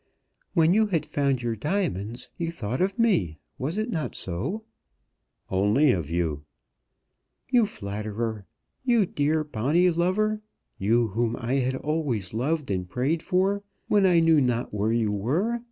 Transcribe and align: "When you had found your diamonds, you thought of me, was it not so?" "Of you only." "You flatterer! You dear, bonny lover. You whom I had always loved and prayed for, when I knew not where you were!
"When 0.55 0.73
you 0.73 0.87
had 0.87 1.05
found 1.05 1.43
your 1.43 1.55
diamonds, 1.55 2.31
you 2.35 2.49
thought 2.49 2.81
of 2.81 2.97
me, 2.97 3.37
was 3.59 3.77
it 3.77 3.91
not 3.91 4.15
so?" 4.15 4.63
"Of 5.51 5.75
you 6.09 6.27
only." 6.27 6.35
"You 7.51 7.65
flatterer! 7.67 8.47
You 8.83 9.05
dear, 9.05 9.43
bonny 9.43 9.91
lover. 9.91 10.41
You 10.79 11.09
whom 11.09 11.35
I 11.37 11.57
had 11.57 11.75
always 11.75 12.33
loved 12.33 12.71
and 12.71 12.89
prayed 12.89 13.21
for, 13.21 13.61
when 13.89 14.07
I 14.07 14.21
knew 14.21 14.41
not 14.41 14.73
where 14.73 14.91
you 14.91 15.11
were! 15.11 15.59